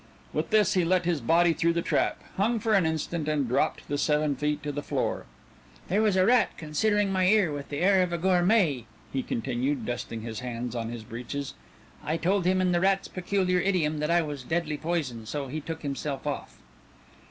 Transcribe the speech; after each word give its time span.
With 0.33 0.49
this 0.49 0.73
he 0.73 0.83
let 0.83 1.05
his 1.05 1.21
body 1.21 1.53
through 1.53 1.73
the 1.73 1.83
trap, 1.83 2.17
hung 2.35 2.59
for 2.59 2.73
an 2.73 2.87
instant, 2.87 3.27
and 3.27 3.47
dropped 3.47 3.87
the 3.87 3.99
seven 3.99 4.35
feet 4.35 4.63
to 4.63 4.71
the 4.71 4.81
floor. 4.81 5.27
"There 5.89 6.01
was 6.01 6.15
a 6.15 6.25
rat 6.25 6.57
considered 6.57 7.07
my 7.11 7.27
ear 7.27 7.51
with 7.53 7.69
the 7.69 7.81
air 7.81 8.01
of 8.01 8.11
a 8.11 8.17
gourmet," 8.17 8.85
he 9.13 9.21
continued, 9.21 9.85
dusting 9.85 10.21
his 10.23 10.39
hands 10.39 10.73
on 10.73 10.89
his 10.89 11.03
breeches. 11.03 11.53
"I 12.03 12.17
told 12.17 12.45
him 12.45 12.61
in 12.61 12.71
the 12.71 12.79
rat's 12.81 13.09
peculiar 13.09 13.59
idiom 13.59 13.99
that 13.99 14.09
I 14.09 14.23
was 14.23 14.43
deadly 14.43 14.75
poison, 14.77 15.27
so 15.27 15.49
he 15.49 15.61
took 15.61 15.83
himself 15.83 16.25
off." 16.25 16.57